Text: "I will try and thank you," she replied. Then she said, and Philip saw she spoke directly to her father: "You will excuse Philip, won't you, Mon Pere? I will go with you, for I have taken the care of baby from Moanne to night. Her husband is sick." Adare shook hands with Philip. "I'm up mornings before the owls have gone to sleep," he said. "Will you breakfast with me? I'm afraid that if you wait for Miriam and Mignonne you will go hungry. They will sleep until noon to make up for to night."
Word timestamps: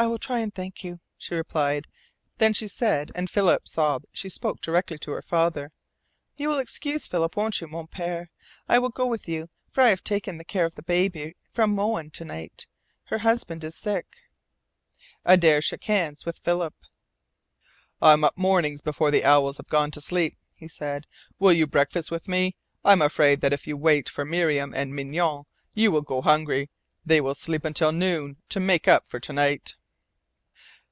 "I 0.00 0.06
will 0.06 0.18
try 0.18 0.38
and 0.38 0.54
thank 0.54 0.84
you," 0.84 1.00
she 1.16 1.34
replied. 1.34 1.88
Then 2.36 2.52
she 2.54 2.68
said, 2.68 3.10
and 3.16 3.28
Philip 3.28 3.66
saw 3.66 3.98
she 4.12 4.28
spoke 4.28 4.60
directly 4.60 4.96
to 5.00 5.10
her 5.10 5.22
father: 5.22 5.72
"You 6.36 6.46
will 6.48 6.60
excuse 6.60 7.08
Philip, 7.08 7.34
won't 7.36 7.60
you, 7.60 7.66
Mon 7.66 7.88
Pere? 7.88 8.30
I 8.68 8.78
will 8.78 8.90
go 8.90 9.06
with 9.06 9.26
you, 9.28 9.48
for 9.68 9.80
I 9.80 9.88
have 9.88 10.04
taken 10.04 10.38
the 10.38 10.44
care 10.44 10.64
of 10.66 10.76
baby 10.86 11.34
from 11.52 11.74
Moanne 11.74 12.10
to 12.12 12.24
night. 12.24 12.68
Her 13.06 13.18
husband 13.18 13.64
is 13.64 13.74
sick." 13.74 14.06
Adare 15.24 15.60
shook 15.60 15.82
hands 15.82 16.24
with 16.24 16.38
Philip. 16.38 16.76
"I'm 18.00 18.22
up 18.22 18.38
mornings 18.38 18.80
before 18.80 19.10
the 19.10 19.24
owls 19.24 19.56
have 19.56 19.66
gone 19.66 19.90
to 19.90 20.00
sleep," 20.00 20.36
he 20.54 20.68
said. 20.68 21.08
"Will 21.40 21.52
you 21.52 21.66
breakfast 21.66 22.12
with 22.12 22.28
me? 22.28 22.54
I'm 22.84 23.02
afraid 23.02 23.40
that 23.40 23.52
if 23.52 23.66
you 23.66 23.76
wait 23.76 24.08
for 24.08 24.24
Miriam 24.24 24.72
and 24.76 24.94
Mignonne 24.94 25.46
you 25.74 25.90
will 25.90 26.02
go 26.02 26.22
hungry. 26.22 26.70
They 27.04 27.20
will 27.20 27.34
sleep 27.34 27.64
until 27.64 27.90
noon 27.90 28.36
to 28.50 28.60
make 28.60 28.86
up 28.86 29.08
for 29.10 29.18
to 29.18 29.32
night." 29.32 29.74